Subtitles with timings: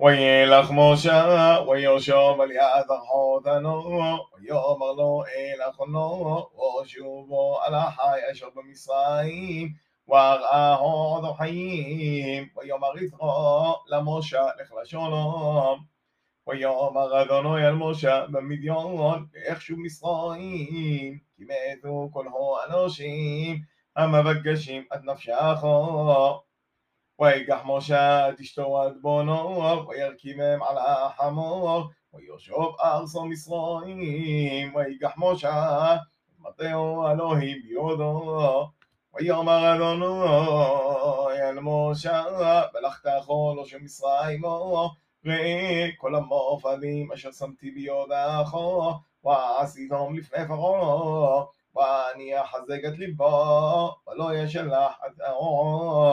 [0.00, 3.98] וילך משה ויושב על יד החותנו
[4.36, 6.42] ויאמר לו אל אחונו
[6.82, 9.68] ושובו על החי אשר במצרים
[10.08, 15.76] וראהו עוד חיים ויאמר יתרו למשה לך לשונו
[16.46, 23.58] ויאמר אדוני אל משה במדיון איך שוב מצרים כי מתו כל הו אנושים
[23.96, 25.64] המבקשים את נפשך
[27.20, 31.80] ויקח משה את אשתו עד בונו, וירכיבם על החמור,
[32.14, 36.00] ויושב ארצו מצרים, ויקח משה את
[36.40, 38.68] מטהו אלוהים ביודו,
[39.14, 40.24] ויאמר אדונו
[41.32, 42.24] אל משה,
[42.74, 44.90] ולך תאכול של מצרימו,
[45.26, 48.54] ראי כל המופלים אשר שמתי ביודך,
[49.24, 51.58] ועשיתם לפני פרעו.
[51.74, 56.07] ואני אחזק את ליבו, ולא ישלח את אורו.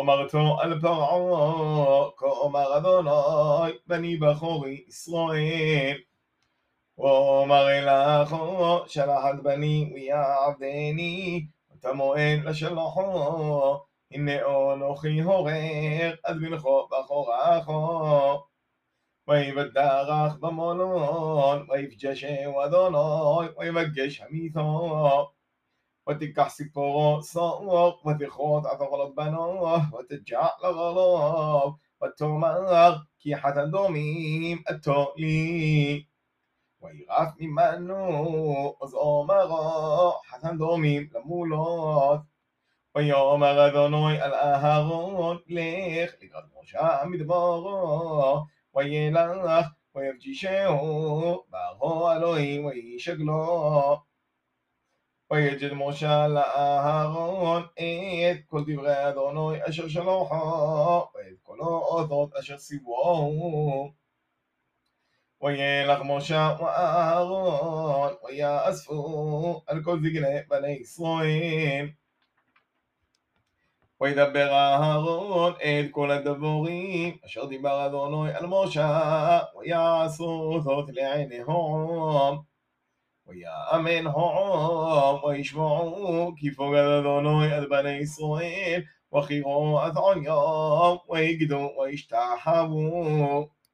[0.00, 5.98] אמרתו על פרעה, כה אמר אדוני, בני בכורי ישראל.
[6.98, 13.76] ואומר אל אחו, שלחת בני ויעבדני, ותמוען לשלחו,
[14.12, 14.32] הנה
[14.72, 18.40] אנוכי הורר, עד בלכו בכורחו.
[19.28, 25.26] ויבדרך במונון, ויפגשהו אדוני, ויבגש המיתו.
[26.08, 31.78] وتكح سكور صوق وتخوض على غلط بنوه وترجع لغلط
[33.22, 36.06] كي حتى دوميم التولي
[36.80, 42.22] ويغاف ممنو أزومغا حتى دوميم لمولوت
[42.94, 47.02] ويوم غذنوي الآهرون אהרון لقد לקראת משה
[48.74, 54.07] ويلخ וילך شهو ברו ألوهي וישגלו
[55.30, 63.90] ويجي المشال أهارون إذ كل دبרי אדוני אשר שלוחו, ואת כל האודות אשר ציווהו.
[65.42, 71.88] וילך משה ואהרון, ויאספו על כל זקני בני ישראל.
[74.00, 82.46] וידבר אהרון את כל הדבורים אשר דיבר אדוני על משה, ויעשו זאת לעיניהם.
[83.28, 93.57] ويا منهم ويشمعوا كيف أذني بني إسرائيل وخيروا يوم ويجدوا ويشتاحبو